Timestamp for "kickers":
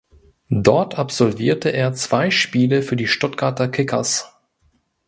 3.67-4.33